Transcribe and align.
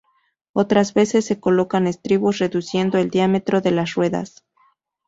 Otras 0.53 0.95
veces, 0.95 1.25
se 1.25 1.39
colocan 1.39 1.85
estribos 1.85 2.39
reduciendo 2.39 2.97
el 2.97 3.11
diámetro 3.11 3.61
de 3.61 3.69
las 3.69 3.93
ruedas. 3.93 4.43